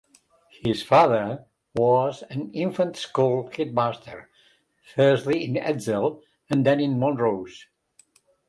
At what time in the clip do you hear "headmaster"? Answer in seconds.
3.55-4.31